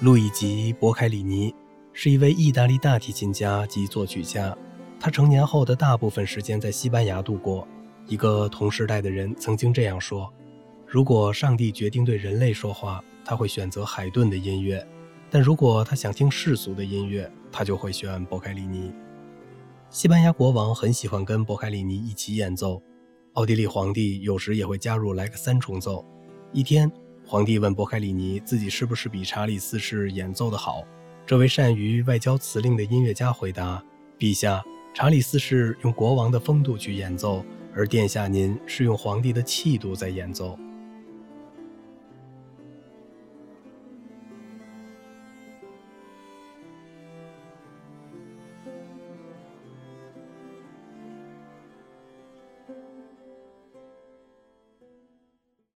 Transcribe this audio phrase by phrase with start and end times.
[0.00, 1.54] 路易吉·博凯里尼
[1.92, 4.54] 是一位意大利大提琴家及作曲家。
[4.98, 7.66] 他成年后的大部分时间在西班牙度过。
[8.06, 10.30] 一个同时代的人曾经这样说
[10.84, 14.84] ：“如果上帝决定对人类说话，他会选择海顿的音乐；
[15.30, 18.92] 但如果他想听世俗的音乐，他就会选博凯里尼。”
[19.90, 22.82] 西班牙国王很喜欢跟博凯里尼一起演奏，
[23.34, 26.04] 奥地利皇帝有时也会加入来个三重奏。
[26.52, 26.90] 一天，
[27.26, 30.84] 皇帝问博凯里尼自己是不是比查理四世演奏的好。
[31.26, 33.82] 这位善于外交辞令的音乐家回答
[34.18, 34.62] ：“陛下。”
[34.94, 40.56] 查理四世用国王的风度去演奏，而殿下您是用皇帝的气度在演奏。